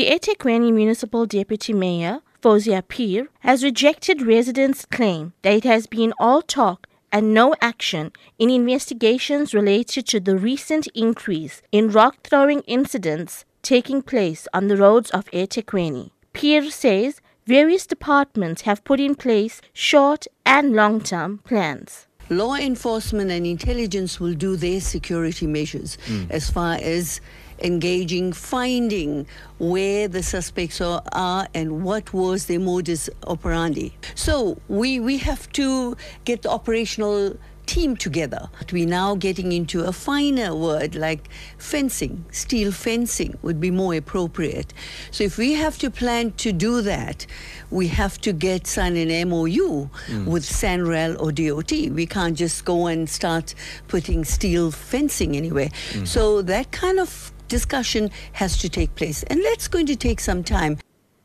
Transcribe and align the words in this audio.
The 0.00 0.06
eThekwini 0.06 0.72
Municipal 0.72 1.26
Deputy 1.26 1.74
Mayor, 1.74 2.20
Fawzia 2.40 2.80
Peer, 2.88 3.28
has 3.40 3.62
rejected 3.62 4.22
residents' 4.22 4.86
claim 4.86 5.34
that 5.42 5.52
it 5.52 5.64
has 5.64 5.86
been 5.86 6.14
all 6.18 6.40
talk 6.40 6.86
and 7.12 7.34
no 7.34 7.54
action 7.60 8.12
in 8.38 8.48
investigations 8.48 9.52
related 9.52 10.06
to 10.06 10.18
the 10.18 10.38
recent 10.38 10.86
increase 10.94 11.60
in 11.70 11.90
rock 11.90 12.16
throwing 12.24 12.60
incidents 12.60 13.44
taking 13.60 14.00
place 14.00 14.48
on 14.54 14.68
the 14.68 14.76
roads 14.78 15.10
of 15.10 15.26
eThekwini. 15.32 16.12
Peer 16.32 16.70
says 16.70 17.20
various 17.44 17.86
departments 17.86 18.62
have 18.62 18.82
put 18.84 19.00
in 19.00 19.14
place 19.14 19.60
short 19.74 20.26
and 20.46 20.72
long 20.72 21.02
term 21.02 21.40
plans 21.44 22.06
law 22.30 22.54
enforcement 22.54 23.28
and 23.30 23.44
intelligence 23.44 24.20
will 24.20 24.34
do 24.34 24.56
their 24.56 24.80
security 24.80 25.46
measures 25.48 25.98
mm. 26.06 26.30
as 26.30 26.48
far 26.48 26.74
as 26.74 27.20
engaging, 27.62 28.32
finding 28.32 29.26
where 29.58 30.08
the 30.08 30.22
suspects 30.22 30.80
are, 30.80 31.02
are, 31.12 31.48
and 31.54 31.84
what 31.84 32.12
was 32.12 32.46
their 32.46 32.60
modus 32.60 33.10
operandi. 33.26 33.92
So 34.14 34.58
we, 34.68 35.00
we 35.00 35.18
have 35.18 35.50
to 35.52 35.96
get 36.24 36.42
the 36.42 36.50
operational 36.50 37.36
team 37.70 37.96
together. 37.96 38.50
We're 38.72 38.84
now 38.84 39.14
getting 39.14 39.52
into 39.52 39.84
a 39.84 39.92
finer 39.92 40.56
word 40.56 40.96
like 40.96 41.28
fencing, 41.56 42.24
steel 42.32 42.72
fencing 42.72 43.38
would 43.42 43.60
be 43.60 43.70
more 43.70 43.94
appropriate. 43.94 44.74
So 45.12 45.22
if 45.22 45.38
we 45.38 45.52
have 45.54 45.78
to 45.78 45.88
plan 45.88 46.32
to 46.32 46.52
do 46.52 46.82
that, 46.82 47.26
we 47.70 47.86
have 47.86 48.20
to 48.22 48.32
get 48.32 48.66
sign 48.66 48.96
an 48.96 49.28
MOU 49.28 49.88
mm. 49.88 50.26
with 50.26 50.42
SANRAL 50.42 51.16
or 51.22 51.30
DOT. 51.30 51.70
We 51.94 52.06
can't 52.06 52.36
just 52.36 52.64
go 52.64 52.88
and 52.88 53.08
start 53.08 53.54
putting 53.86 54.24
steel 54.24 54.72
fencing 54.72 55.36
anywhere. 55.36 55.68
Mm. 55.92 56.08
So 56.08 56.42
that 56.42 56.72
kind 56.72 56.98
of 56.98 57.32
discussion 57.50 58.10
has 58.32 58.56
to 58.58 58.70
take 58.70 58.94
place. 58.94 59.22
And 59.24 59.44
that's 59.44 59.68
going 59.68 59.86
to 59.86 59.96
take 59.96 60.20
some 60.20 60.42
time. 60.42 60.78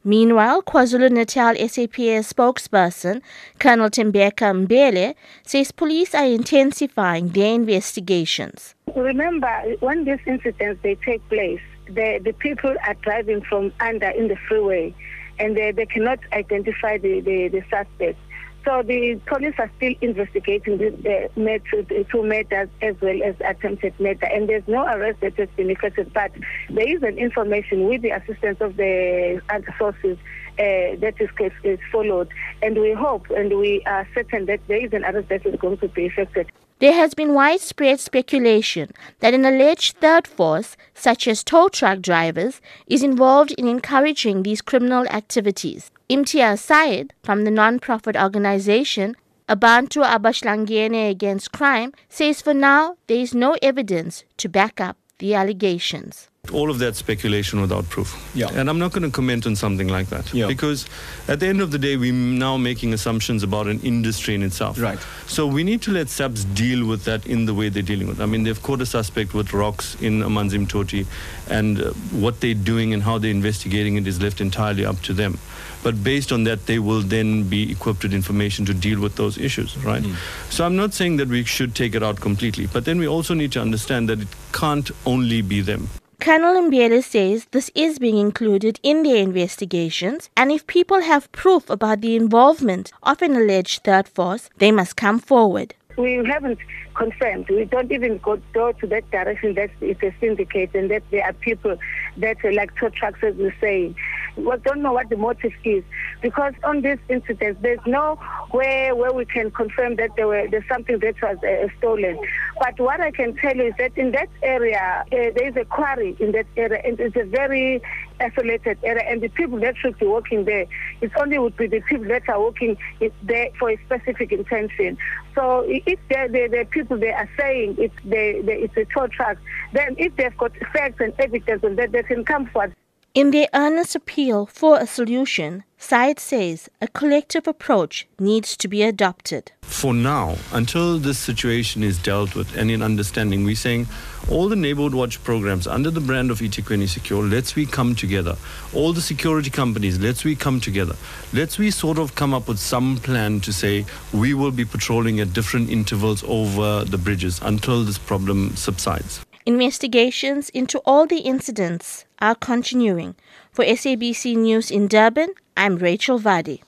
Meanwhile, 0.04 0.62
KwaZulu-Natal 0.64 1.56
SAPS 1.56 2.32
spokesperson 2.32 3.22
Colonel 3.58 3.90
Thembeka 3.90 4.54
Mbele 4.54 5.16
says 5.44 5.72
police 5.72 6.14
are 6.14 6.26
intensifying 6.26 7.30
their 7.30 7.56
investigations. 7.56 8.76
Remember, 8.96 9.50
when 9.80 10.06
these 10.06 10.20
incidents 10.28 10.80
they 10.84 10.96
take 10.96 11.28
place, 11.28 11.62
the, 11.88 12.20
the 12.24 12.34
people 12.34 12.76
are 12.86 12.94
driving 13.02 13.42
from 13.42 13.74
under 13.80 14.10
in 14.10 14.28
the 14.28 14.36
freeway 14.48 14.94
and 15.40 15.58
they, 15.58 15.72
they 15.72 15.88
cannot 15.88 16.20
identify 16.34 17.00
the, 17.00 17.22
the, 17.22 17.48
the 17.48 17.64
suspects. 17.72 18.22
So 18.66 18.82
the 18.82 19.20
police 19.28 19.54
are 19.60 19.72
still 19.78 19.94
investigating 20.02 20.80
this 20.80 20.94
uh, 21.06 21.28
the 21.36 22.06
two 22.12 22.24
murders 22.24 22.68
as 22.82 22.96
well 23.00 23.22
as 23.24 23.36
attempted 23.48 23.94
murder, 24.00 24.26
and 24.26 24.50
there's 24.50 24.68
no 24.68 24.86
arrest 24.86 25.22
that 25.22 25.36
has 25.38 25.50
been 25.56 25.70
effected. 25.70 26.12
But 26.14 26.32
there 26.72 26.90
is 26.96 27.04
an 27.04 27.20
information 27.20 27.88
with 27.88 28.02
the 28.02 28.10
assistance 28.10 28.58
of 28.62 28.76
the 28.76 29.40
sources 29.78 30.18
uh, 30.58 30.98
that 30.98 31.14
is, 31.20 31.30
is 31.64 31.80
followed, 31.92 32.30
and 32.64 32.76
we 32.80 32.94
hope 32.94 33.30
and 33.30 33.56
we 33.60 33.84
are 33.86 34.08
certain 34.16 34.48
that 34.48 34.62
there 34.68 34.84
is 34.84 34.94
an 34.94 35.06
arrest 35.06 35.30
that 35.30 35.46
is 35.46 35.56
going 35.60 35.78
to 35.78 35.88
be 35.90 36.06
effected. 36.06 36.52
There 36.80 36.94
has 36.94 37.14
been 37.14 37.34
widespread 37.34 38.02
speculation 38.02 38.92
that 39.22 39.34
an 39.34 39.46
alleged 39.46 39.98
third 39.98 40.28
force, 40.28 40.76
such 40.94 41.26
as 41.26 41.42
tow 41.42 41.70
truck 41.70 42.02
drivers, 42.02 42.60
is 42.86 43.02
involved 43.02 43.52
in 43.52 43.68
encouraging 43.68 44.44
these 44.44 44.62
criminal 44.62 45.08
activities. 45.08 45.90
Imtiaz 46.10 46.60
Syed 46.60 47.14
from 47.24 47.46
the 47.46 47.52
non-profit 47.52 48.18
organization 48.18 49.16
Abantu 49.48 50.04
Abahlangene 50.04 51.10
Against 51.10 51.52
Crime 51.54 51.94
says 52.10 52.42
for 52.42 52.54
now 52.54 52.98
there 53.08 53.20
is 53.20 53.34
no 53.34 53.56
evidence 53.62 54.26
to 54.38 54.50
back 54.50 54.82
up 54.82 54.98
the 55.20 55.34
allegations. 55.34 56.30
All 56.52 56.70
of 56.70 56.80
that 56.80 56.96
speculation 56.96 57.62
without 57.62 57.90
proof. 57.90 58.16
Yeah. 58.34 58.50
And 58.54 58.70
I'm 58.70 58.80
not 58.80 58.92
going 58.92 59.04
to 59.04 59.10
comment 59.10 59.46
on 59.46 59.56
something 59.56 59.88
like 59.88 60.08
that. 60.08 60.34
Yeah. 60.34 60.48
Because 60.48 60.86
at 61.28 61.40
the 61.40 61.48
end 61.48 61.62
of 61.62 61.72
the 61.72 61.80
day, 61.80 61.98
we're 61.98 62.14
now 62.14 62.58
making 62.58 62.94
assumptions 62.94 63.44
about 63.44 63.68
an 63.68 63.80
industry 63.82 64.36
in 64.36 64.44
itself. 64.44 64.80
Right. 64.80 65.00
So 65.28 65.48
we 65.48 65.64
need 65.64 65.82
to 65.84 65.92
let 65.92 66.10
SAPS 66.10 66.46
deal 66.46 66.86
with 66.86 67.06
that 67.06 67.26
in 67.26 67.46
the 67.46 67.54
way 67.54 67.70
they're 67.70 67.84
dealing 67.84 68.08
with. 68.08 68.22
I 68.22 68.26
mean, 68.26 68.44
they've 68.44 68.62
caught 68.62 68.82
a 68.82 68.86
suspect 68.86 69.34
with 69.34 69.54
rocks 69.54 69.96
in 70.02 70.22
Amanzimtoti, 70.22 71.06
and 71.50 71.82
uh, 71.82 71.92
what 72.12 72.42
they're 72.42 72.54
doing 72.54 72.94
and 72.94 73.04
how 73.04 73.18
they're 73.18 73.32
investigating 73.32 73.96
it 73.96 74.08
is 74.08 74.22
left 74.22 74.42
entirely 74.42 74.86
up 74.86 75.02
to 75.02 75.14
them. 75.14 75.38
But 75.84 76.04
based 76.04 76.32
on 76.32 76.46
that, 76.46 76.66
they 76.66 76.80
will 76.80 77.02
then 77.02 77.44
be 77.48 77.72
equipped 77.72 78.02
with 78.02 78.14
information 78.14 78.66
to 78.66 78.74
deal 78.74 79.00
with 79.00 79.18
those 79.18 79.38
issues, 79.38 79.78
right? 79.86 80.02
Mm. 80.02 80.16
So 80.52 80.66
I'm 80.66 80.76
not 80.76 80.96
saying 80.96 81.18
that 81.18 81.28
we 81.28 81.44
should 81.44 81.76
take 81.76 81.94
it 81.94 82.02
out 82.02 82.20
completely, 82.20 82.66
but 82.66 82.86
then 82.86 82.98
we 82.98 83.08
also 83.08 83.36
need 83.36 83.52
to 83.52 83.62
understand 83.62 84.10
that 84.10 84.22
it 84.22 84.28
can't 84.52 84.90
only 85.06 85.44
be 85.44 85.62
them. 85.62 85.90
Colonel 86.26 86.60
Mbele 86.60 87.04
says 87.04 87.46
this 87.52 87.70
is 87.76 88.00
being 88.00 88.18
included 88.18 88.80
in 88.82 89.04
their 89.04 89.18
investigations, 89.18 90.32
and 90.36 90.52
if 90.52 90.66
people 90.66 91.02
have 91.02 91.32
proof 91.32 91.70
about 91.70 92.02
the 92.02 92.16
involvement 92.16 92.92
of 93.04 93.22
an 93.22 93.36
alleged 93.36 93.84
third 93.84 94.08
force, 94.08 94.50
they 94.58 94.72
must 94.72 94.96
come 94.96 95.20
forward. 95.20 95.76
We 96.00 96.16
haven't 96.26 96.58
confirmed. 96.96 97.48
We 97.48 97.66
don't 97.66 97.92
even 97.92 98.18
go, 98.18 98.42
go 98.54 98.72
to 98.72 98.88
that 98.88 99.10
direction 99.12 99.54
that 99.54 99.70
it's 99.82 100.02
a 100.02 100.12
syndicate 100.20 100.72
and 100.74 100.90
that 100.90 101.04
there 101.12 101.24
are 101.24 101.34
people 101.34 101.78
that, 102.18 102.38
uh, 102.44 102.52
like 102.54 102.76
tow 102.80 102.90
trucks, 102.90 103.20
as 103.22 103.36
we 103.36 103.54
say, 103.62 103.94
we 104.36 104.58
don't 104.64 104.82
know 104.82 104.94
what 104.94 105.10
the 105.10 105.18
motive 105.18 105.54
is 105.64 105.84
because 106.24 106.54
on 106.64 106.82
this 106.82 106.98
incident 107.08 107.62
there's 107.62 107.86
no 107.86 108.20
way 108.56 108.92
where 108.92 109.14
we 109.14 109.26
can 109.26 109.52
confirm 109.52 109.96
that 109.98 110.16
there 110.16 110.28
were 110.28 110.48
there's 110.50 110.68
something 110.68 111.00
that 111.00 111.16
was 111.22 111.38
uh, 111.44 111.68
stolen. 111.78 112.18
But 112.60 112.80
what 112.80 113.00
I 113.02 113.12
can 113.12 113.36
tell 113.36 113.56
you 113.56 113.68
is 113.68 113.74
that 113.78 113.98
in 113.98 114.12
that 114.12 114.30
area 114.42 115.04
uh, 115.06 115.06
there 115.12 115.48
is 115.50 115.56
a 115.56 115.66
quarry 115.66 116.16
in 116.20 116.32
that 116.32 116.48
area 116.56 116.82
and 116.84 117.00
it's 117.00 117.16
a 117.16 117.26
very 117.26 117.82
isolated 118.20 118.78
area 118.84 119.04
and 119.08 119.22
the 119.22 119.28
people 119.30 119.60
that 119.60 119.76
should 119.78 119.98
be 120.00 120.06
working 120.06 120.46
there 120.46 120.66
it 121.02 121.12
only 121.18 121.38
would 121.38 121.58
be 121.58 121.68
the 121.68 121.82
people 121.82 122.08
that 122.08 122.28
are 122.30 122.42
working 122.42 122.78
there 123.24 123.50
for 123.60 123.70
a 123.70 123.78
specific 123.86 124.32
intention. 124.32 124.98
So 125.34 125.66
if 125.68 126.00
the, 126.10 126.30
the, 126.32 126.58
the 126.58 126.66
people 126.70 126.98
they 126.98 127.12
are 127.12 127.30
saying 127.38 127.76
it's 127.78 127.96
the, 128.04 128.42
the, 128.46 128.64
it's 128.64 128.78
a 128.78 128.86
tow 128.86 129.08
truck, 129.08 129.38
then 129.74 129.96
if 129.98 130.16
they've 130.16 130.36
got 130.38 130.54
facts 130.74 131.02
and 131.02 131.14
evidence 131.20 131.64
of 131.64 131.76
that, 131.76 131.92
they 131.92 132.04
can 132.04 132.24
come 132.24 132.48
forward. 132.48 132.74
In 133.16 133.32
their 133.32 133.48
earnest 133.54 133.96
appeal 133.96 134.46
for 134.46 134.78
a 134.78 134.86
solution, 134.86 135.64
Syed 135.78 136.20
says 136.20 136.70
a 136.82 136.90
collective 136.90 137.48
approach 137.48 138.08
needs 138.20 138.58
to 138.58 138.68
be 138.68 138.84
adopted. 138.84 139.54
For 139.62 139.94
now, 139.94 140.36
until 140.52 141.00
this 141.00 141.18
situation 141.18 141.82
is 141.82 141.98
dealt 141.98 142.36
with 142.36 142.58
and 142.58 142.70
in 142.70 142.82
understanding, 142.82 143.46
we're 143.46 143.56
saying 143.56 143.88
all 144.30 144.50
the 144.50 144.58
neighborhood 144.58 144.94
watch 144.94 145.24
programs 145.24 145.66
under 145.66 145.90
the 145.90 146.02
brand 146.02 146.30
of 146.30 146.40
eThekwini 146.40 146.90
Secure, 146.90 147.24
let's 147.24 147.56
we 147.56 147.66
come 147.66 147.96
together. 147.96 148.36
All 148.74 148.92
the 148.92 149.02
security 149.02 149.50
companies, 149.50 149.98
let's 149.98 150.26
we 150.26 150.36
come 150.36 150.60
together. 150.60 150.98
Let's 151.32 151.58
we 151.58 151.72
sort 151.72 151.98
of 151.98 152.16
come 152.16 152.34
up 152.34 152.50
with 152.50 152.60
some 152.60 152.98
plan 152.98 153.40
to 153.42 153.54
say 153.54 153.86
we 154.12 154.34
will 154.34 154.52
be 154.52 154.66
patrolling 154.66 155.22
at 155.22 155.32
different 155.32 155.70
intervals 155.70 156.22
over 156.28 156.84
the 156.84 156.98
bridges 156.98 157.40
until 157.42 157.86
this 157.86 157.98
problem 157.98 158.58
subsides. 158.58 159.25
Investigations 159.48 160.50
into 160.50 160.80
all 160.88 161.06
the 161.06 161.20
incidents 161.20 162.06
are 162.18 162.34
continuing. 162.34 163.14
For 163.52 163.64
SABC 163.64 164.36
News 164.36 164.72
in 164.72 164.88
Durban, 164.88 165.36
I'm 165.56 165.76
Rachel 165.76 166.18
Vadi. 166.18 166.64